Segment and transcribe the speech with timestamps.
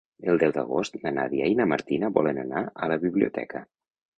[0.31, 3.63] El deu d'agost na Nàdia i na Martina volen anar a la biblioteca.